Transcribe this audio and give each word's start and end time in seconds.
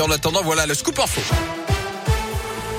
En 0.00 0.12
attendant, 0.12 0.42
voilà 0.44 0.64
le 0.64 0.74
scoop 0.74 0.96
info. 1.00 1.20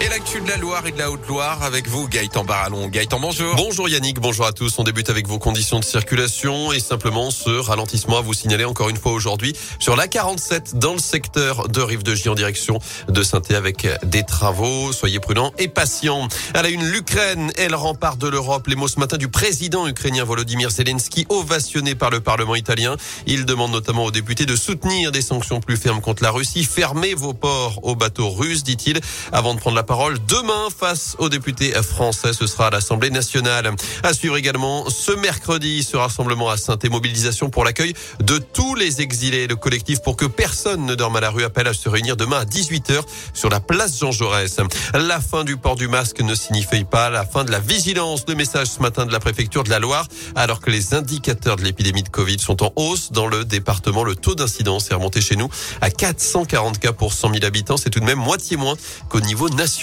Et 0.00 0.08
l'actu 0.08 0.40
de 0.40 0.48
la 0.48 0.56
Loire 0.58 0.86
et 0.86 0.92
de 0.92 0.98
la 0.98 1.10
Haute-Loire 1.10 1.64
avec 1.64 1.88
vous, 1.88 2.06
Gaëtan 2.06 2.44
Barallon. 2.44 2.86
Gaëtan, 2.86 3.18
bonjour. 3.18 3.56
Bonjour 3.56 3.88
Yannick, 3.88 4.20
bonjour 4.20 4.46
à 4.46 4.52
tous. 4.52 4.78
On 4.78 4.84
débute 4.84 5.10
avec 5.10 5.26
vos 5.26 5.40
conditions 5.40 5.80
de 5.80 5.84
circulation 5.84 6.72
et 6.72 6.78
simplement 6.78 7.32
ce 7.32 7.50
ralentissement 7.50 8.18
à 8.18 8.20
vous 8.20 8.32
signaler 8.32 8.64
encore 8.64 8.90
une 8.90 8.96
fois 8.96 9.10
aujourd'hui 9.10 9.56
sur 9.80 9.96
la 9.96 10.06
47 10.06 10.78
dans 10.78 10.92
le 10.92 11.00
secteur 11.00 11.68
de 11.68 11.80
Rive 11.80 12.04
de 12.04 12.14
J 12.14 12.28
en 12.28 12.36
direction 12.36 12.78
de 13.08 13.22
saint 13.24 13.42
avec 13.50 13.88
des 14.04 14.22
travaux. 14.22 14.92
Soyez 14.92 15.18
prudents 15.18 15.52
et 15.58 15.66
patients. 15.66 16.28
À 16.54 16.62
la 16.62 16.68
une, 16.68 16.84
l'Ukraine 16.84 17.50
est 17.56 17.68
le 17.68 17.74
rempart 17.76 18.16
de 18.16 18.28
l'Europe. 18.28 18.68
Les 18.68 18.76
mots 18.76 18.86
ce 18.86 19.00
matin 19.00 19.16
du 19.16 19.26
président 19.26 19.88
ukrainien 19.88 20.22
Volodymyr 20.22 20.70
Zelensky 20.70 21.26
ovationné 21.28 21.96
par 21.96 22.10
le 22.10 22.20
Parlement 22.20 22.54
italien. 22.54 22.96
Il 23.26 23.46
demande 23.46 23.72
notamment 23.72 24.04
aux 24.04 24.12
députés 24.12 24.46
de 24.46 24.54
soutenir 24.54 25.10
des 25.10 25.22
sanctions 25.22 25.58
plus 25.58 25.76
fermes 25.76 26.00
contre 26.00 26.22
la 26.22 26.30
Russie. 26.30 26.62
Fermez 26.62 27.14
vos 27.14 27.34
ports 27.34 27.80
aux 27.82 27.96
bateaux 27.96 28.30
russes, 28.30 28.62
dit-il, 28.62 29.00
avant 29.32 29.54
de 29.54 29.58
prendre 29.58 29.74
la 29.74 29.87
parole 29.88 30.18
demain 30.28 30.68
face 30.68 31.16
aux 31.18 31.30
députés 31.30 31.72
français. 31.82 32.34
Ce 32.34 32.46
sera 32.46 32.66
à 32.66 32.70
l'Assemblée 32.70 33.08
nationale. 33.08 33.72
À 34.02 34.12
suivre 34.12 34.36
également 34.36 34.84
ce 34.90 35.12
mercredi 35.12 35.82
ce 35.82 35.96
rassemblement 35.96 36.50
à 36.50 36.58
saint 36.58 36.78
et 36.82 36.90
mobilisation 36.90 37.48
pour 37.48 37.64
l'accueil 37.64 37.94
de 38.20 38.36
tous 38.36 38.74
les 38.74 39.00
exilés. 39.00 39.46
Le 39.46 39.56
collectif 39.56 40.02
pour 40.02 40.16
que 40.16 40.26
personne 40.26 40.84
ne 40.84 40.94
dorme 40.94 41.16
à 41.16 41.20
la 41.20 41.30
rue 41.30 41.42
appelle 41.42 41.68
à 41.68 41.72
se 41.72 41.88
réunir 41.88 42.18
demain 42.18 42.40
à 42.40 42.44
18h 42.44 43.00
sur 43.32 43.48
la 43.48 43.60
place 43.60 43.98
Jean 43.98 44.12
Jaurès. 44.12 44.58
La 44.92 45.20
fin 45.22 45.42
du 45.42 45.56
port 45.56 45.76
du 45.76 45.88
masque 45.88 46.20
ne 46.20 46.34
signifie 46.34 46.84
pas 46.84 47.08
la 47.08 47.24
fin 47.24 47.44
de 47.44 47.50
la 47.50 47.58
vigilance. 47.58 48.26
Le 48.28 48.34
message 48.34 48.66
ce 48.66 48.80
matin 48.80 49.06
de 49.06 49.12
la 49.12 49.20
préfecture 49.20 49.64
de 49.64 49.70
la 49.70 49.78
Loire, 49.78 50.06
alors 50.34 50.60
que 50.60 50.70
les 50.70 50.92
indicateurs 50.92 51.56
de 51.56 51.62
l'épidémie 51.62 52.02
de 52.02 52.10
Covid 52.10 52.38
sont 52.40 52.62
en 52.62 52.74
hausse 52.76 53.10
dans 53.10 53.26
le 53.26 53.46
département. 53.46 54.04
Le 54.04 54.14
taux 54.14 54.34
d'incidence 54.34 54.90
est 54.90 54.94
remonté 54.94 55.22
chez 55.22 55.36
nous 55.36 55.48
à 55.80 55.88
440 55.88 56.78
cas 56.78 56.92
pour 56.92 57.14
100 57.14 57.32
000 57.32 57.46
habitants. 57.46 57.78
C'est 57.78 57.88
tout 57.88 58.00
de 58.00 58.04
même 58.04 58.18
moitié 58.18 58.58
moins 58.58 58.76
qu'au 59.08 59.20
niveau 59.20 59.48
national. 59.48 59.77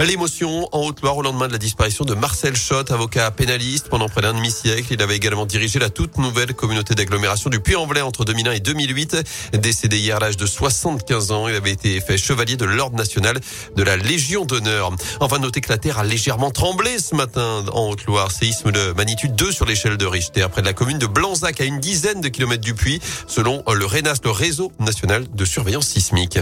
L'émotion 0.00 0.68
en 0.72 0.86
Haute-Loire 0.86 1.18
au 1.18 1.22
lendemain 1.22 1.48
de 1.48 1.52
la 1.52 1.58
disparition 1.58 2.04
de 2.04 2.14
Marcel 2.14 2.56
Schott, 2.56 2.90
avocat 2.90 3.30
pénaliste 3.30 3.88
pendant 3.88 4.08
près 4.08 4.22
d'un 4.22 4.32
demi-siècle. 4.32 4.86
Il 4.90 5.02
avait 5.02 5.16
également 5.16 5.44
dirigé 5.44 5.78
la 5.78 5.90
toute 5.90 6.16
nouvelle 6.16 6.54
communauté 6.54 6.94
d'agglomération 6.94 7.50
du 7.50 7.60
Puy-en-Velay 7.60 8.00
entre 8.00 8.24
2001 8.24 8.52
et 8.52 8.60
2008. 8.60 9.16
Décédé 9.52 9.98
hier 9.98 10.16
à 10.16 10.20
l'âge 10.20 10.38
de 10.38 10.46
75 10.46 11.32
ans, 11.32 11.46
il 11.46 11.54
avait 11.54 11.72
été 11.72 12.00
fait 12.00 12.16
chevalier 12.16 12.56
de 12.56 12.64
l'Ordre 12.64 12.96
national 12.96 13.38
de 13.76 13.82
la 13.82 13.96
Légion 13.96 14.46
d'honneur. 14.46 14.92
Enfin, 15.20 15.38
notez 15.38 15.60
que 15.60 15.68
la 15.68 15.78
terre 15.78 15.98
a 15.98 16.04
légèrement 16.04 16.50
tremblé 16.50 16.98
ce 16.98 17.14
matin 17.14 17.64
en 17.72 17.90
Haute-Loire. 17.90 18.30
Séisme 18.30 18.72
de 18.72 18.92
magnitude 18.92 19.34
2 19.34 19.52
sur 19.52 19.66
l'échelle 19.66 19.98
de 19.98 20.06
Richter, 20.06 20.46
près 20.50 20.62
de 20.62 20.66
la 20.66 20.72
commune 20.72 20.98
de 20.98 21.06
Blanzac, 21.06 21.60
à 21.60 21.64
une 21.64 21.80
dizaine 21.80 22.22
de 22.22 22.28
kilomètres 22.28 22.64
du 22.64 22.74
Puy, 22.74 23.00
selon 23.26 23.62
le 23.70 23.84
RENAS, 23.84 24.20
le 24.24 24.30
réseau 24.30 24.72
national 24.78 25.26
de 25.34 25.44
surveillance 25.44 25.88
sismique. 25.88 26.38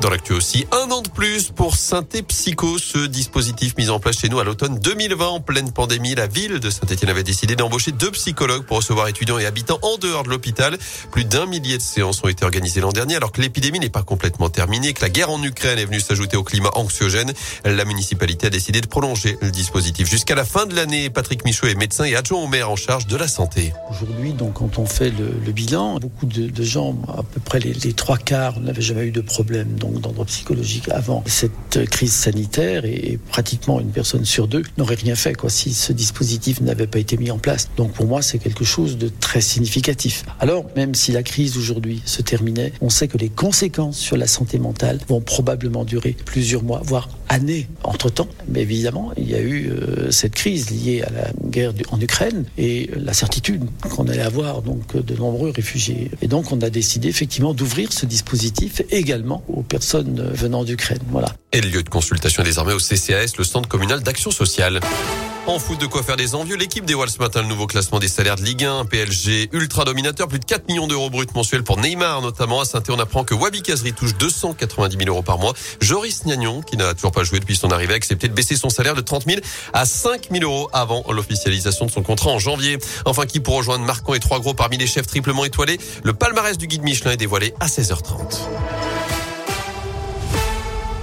Dans 0.00 0.10
l'actu 0.10 0.32
aussi, 0.32 0.64
un 0.70 0.92
an 0.92 1.02
de 1.02 1.08
plus 1.08 1.50
pour 1.50 1.74
Synthé 1.74 2.22
Psycho, 2.22 2.78
ce 2.78 3.06
dispositif 3.06 3.76
mis 3.76 3.90
en 3.90 3.98
place 3.98 4.20
chez 4.20 4.28
nous 4.28 4.38
à 4.38 4.44
l'automne 4.44 4.78
2020 4.78 5.26
en 5.26 5.40
pleine 5.40 5.72
pandémie. 5.72 6.14
La 6.14 6.28
ville 6.28 6.60
de 6.60 6.70
Saint-Etienne 6.70 7.10
avait 7.10 7.24
décidé 7.24 7.56
d'embaucher 7.56 7.90
deux 7.90 8.12
psychologues 8.12 8.62
pour 8.64 8.76
recevoir 8.76 9.08
étudiants 9.08 9.40
et 9.40 9.46
habitants 9.46 9.80
en 9.82 9.96
dehors 9.96 10.22
de 10.22 10.28
l'hôpital. 10.28 10.78
Plus 11.10 11.24
d'un 11.24 11.46
millier 11.46 11.78
de 11.78 11.82
séances 11.82 12.22
ont 12.22 12.28
été 12.28 12.44
organisées 12.44 12.80
l'an 12.80 12.92
dernier 12.92 13.16
alors 13.16 13.32
que 13.32 13.40
l'épidémie 13.40 13.80
n'est 13.80 13.88
pas 13.88 14.04
complètement 14.04 14.48
terminée, 14.48 14.92
que 14.92 15.02
la 15.02 15.08
guerre 15.08 15.30
en 15.30 15.42
Ukraine 15.42 15.80
est 15.80 15.86
venue 15.86 15.98
s'ajouter 15.98 16.36
au 16.36 16.44
climat 16.44 16.70
anxiogène. 16.74 17.32
La 17.64 17.84
municipalité 17.84 18.46
a 18.46 18.50
décidé 18.50 18.80
de 18.80 18.86
prolonger 18.86 19.36
le 19.40 19.50
dispositif 19.50 20.08
jusqu'à 20.08 20.36
la 20.36 20.44
fin 20.44 20.66
de 20.66 20.76
l'année. 20.76 21.10
Patrick 21.10 21.44
Michaud 21.44 21.66
est 21.66 21.74
médecin 21.74 22.04
et 22.04 22.14
adjoint 22.14 22.40
au 22.40 22.46
maire 22.46 22.70
en 22.70 22.76
charge 22.76 23.08
de 23.08 23.16
la 23.16 23.26
santé. 23.26 23.72
Aujourd'hui, 23.90 24.32
donc, 24.32 24.54
quand 24.54 24.78
on 24.78 24.86
fait 24.86 25.10
le, 25.10 25.50
bilan, 25.50 25.98
beaucoup 25.98 26.26
de, 26.26 26.62
gens, 26.62 26.96
à 27.08 27.24
peu 27.24 27.40
près 27.40 27.58
les, 27.58 27.72
les 27.72 27.94
trois 27.94 28.16
quarts, 28.18 28.60
n'avaient 28.60 28.80
jamais 28.80 29.06
eu 29.06 29.10
de 29.10 29.20
problème 29.20 29.74
d'ordre 29.92 30.24
psychologique 30.24 30.88
avant 30.90 31.22
cette 31.26 31.86
crise 31.90 32.12
sanitaire 32.12 32.84
et 32.84 33.18
pratiquement 33.30 33.80
une 33.80 33.90
personne 33.90 34.24
sur 34.24 34.48
deux 34.48 34.62
n'aurait 34.76 34.94
rien 34.94 35.14
fait 35.14 35.34
quoi 35.34 35.50
si 35.50 35.74
ce 35.74 35.92
dispositif 35.92 36.60
n'avait 36.60 36.86
pas 36.86 36.98
été 36.98 37.16
mis 37.16 37.30
en 37.30 37.38
place. 37.38 37.68
Donc 37.76 37.92
pour 37.92 38.06
moi, 38.06 38.22
c'est 38.22 38.38
quelque 38.38 38.64
chose 38.64 38.98
de 38.98 39.08
très 39.08 39.40
significatif. 39.40 40.24
Alors, 40.40 40.64
même 40.76 40.94
si 40.94 41.12
la 41.12 41.22
crise 41.22 41.56
aujourd'hui 41.56 42.02
se 42.04 42.22
terminait, 42.22 42.72
on 42.80 42.90
sait 42.90 43.08
que 43.08 43.18
les 43.18 43.28
conséquences 43.28 43.98
sur 43.98 44.16
la 44.16 44.26
santé 44.26 44.58
mentale 44.58 44.98
vont 45.08 45.20
probablement 45.20 45.84
durer 45.84 46.16
plusieurs 46.24 46.62
mois, 46.62 46.80
voire 46.84 47.08
années 47.28 47.68
entre-temps. 47.84 48.28
Mais 48.48 48.62
évidemment, 48.62 49.12
il 49.16 49.28
y 49.28 49.34
a 49.34 49.40
eu 49.40 49.70
euh, 49.70 50.10
cette 50.10 50.34
crise 50.34 50.70
liée 50.70 51.02
à 51.02 51.10
la 51.10 51.30
guerre 51.44 51.72
en 51.90 52.00
Ukraine 52.00 52.44
et 52.56 52.90
la 52.96 53.12
certitude 53.12 53.64
qu'on 53.90 54.08
allait 54.08 54.22
avoir 54.22 54.62
donc 54.62 54.96
de 54.96 55.14
nombreux 55.16 55.50
réfugiés. 55.50 56.10
Et 56.22 56.28
donc 56.28 56.52
on 56.52 56.60
a 56.60 56.70
décidé 56.70 57.08
effectivement 57.08 57.54
d'ouvrir 57.54 57.92
ce 57.92 58.06
dispositif 58.06 58.82
également 58.90 59.42
aux 59.48 59.62
personnes 59.62 60.30
venant 60.32 60.64
d'Ukraine. 60.64 61.00
Voilà. 61.10 61.34
Et 61.52 61.60
le 61.60 61.68
lieu 61.68 61.82
de 61.82 61.88
consultation 61.88 62.42
est 62.42 62.46
désormais 62.46 62.72
au 62.72 62.78
CCAS, 62.78 63.32
le 63.38 63.44
Centre 63.44 63.68
communal 63.68 64.02
d'action 64.02 64.30
sociale. 64.30 64.80
En 65.48 65.58
foot, 65.58 65.80
de 65.80 65.86
quoi 65.86 66.02
faire 66.02 66.18
des 66.18 66.34
envieux. 66.34 66.56
L'équipe 66.56 66.84
dévoile 66.84 67.08
ce 67.08 67.20
matin 67.20 67.40
le 67.40 67.48
nouveau 67.48 67.66
classement 67.66 67.98
des 67.98 68.08
salaires 68.08 68.36
de 68.36 68.42
Ligue 68.42 68.66
1. 68.66 68.84
PLG 68.84 69.48
ultra 69.52 69.86
dominateur, 69.86 70.28
plus 70.28 70.38
de 70.38 70.44
4 70.44 70.68
millions 70.68 70.86
d'euros 70.86 71.08
bruts 71.08 71.24
mensuels 71.34 71.64
pour 71.64 71.78
Neymar, 71.78 72.20
notamment 72.20 72.60
à 72.60 72.66
saint 72.66 72.82
on 72.90 72.98
apprend 72.98 73.24
que 73.24 73.32
Wabi 73.32 73.62
Kazri 73.62 73.94
touche 73.94 74.14
290 74.18 74.98
000 74.98 75.08
euros 75.08 75.22
par 75.22 75.38
mois. 75.38 75.54
Joris 75.80 76.24
Gnagnon, 76.26 76.60
qui 76.60 76.76
n'a 76.76 76.92
toujours 76.92 77.12
pas 77.12 77.24
joué 77.24 77.40
depuis 77.40 77.56
son 77.56 77.70
arrivée, 77.70 77.94
a 77.94 77.96
accepté 77.96 78.28
de 78.28 78.34
baisser 78.34 78.56
son 78.56 78.68
salaire 78.68 78.94
de 78.94 79.00
30 79.00 79.24
000 79.24 79.40
à 79.72 79.86
5 79.86 80.28
000 80.30 80.44
euros 80.44 80.68
avant 80.74 81.02
l'officialisation 81.10 81.86
de 81.86 81.90
son 81.90 82.02
contrat 82.02 82.28
en 82.28 82.38
janvier. 82.38 82.76
Enfin, 83.06 83.24
qui 83.24 83.40
pour 83.40 83.56
rejoindre 83.56 83.86
Marcon 83.86 84.12
et 84.12 84.20
trois 84.20 84.40
gros 84.40 84.52
parmi 84.52 84.76
les 84.76 84.86
chefs 84.86 85.06
triplement 85.06 85.46
étoilés, 85.46 85.80
le 86.02 86.12
palmarès 86.12 86.58
du 86.58 86.66
guide 86.66 86.82
Michelin 86.82 87.12
est 87.12 87.16
dévoilé 87.16 87.54
à 87.58 87.68
16h30. 87.68 88.40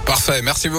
Parfait, 0.06 0.40
merci 0.40 0.68
beaucoup. 0.68 0.74